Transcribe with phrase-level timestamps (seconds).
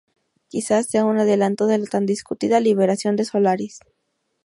[0.49, 3.81] Quizás sea un adelanto de la tan discutida liberación de Solaris.